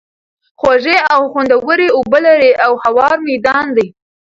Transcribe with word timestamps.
خوږې 0.59 0.97
او 1.13 1.21
خوندوَري 1.31 1.87
اوبه 1.97 2.19
لري، 2.27 2.51
او 2.65 2.71
هوار 2.83 3.15
ميدان 3.27 3.65
دی 3.75 3.87